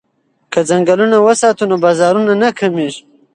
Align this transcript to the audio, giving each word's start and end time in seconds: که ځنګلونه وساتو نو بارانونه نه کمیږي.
که 0.51 0.59
ځنګلونه 0.69 1.17
وساتو 1.25 1.63
نو 1.69 1.75
بارانونه 1.83 2.33
نه 2.43 2.49
کمیږي. 2.59 3.01